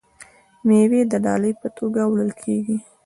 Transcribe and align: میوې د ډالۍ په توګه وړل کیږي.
میوې 0.67 1.01
د 1.11 1.13
ډالۍ 1.25 1.53
په 1.61 1.67
توګه 1.77 2.01
وړل 2.11 2.31
کیږي. 2.41 2.77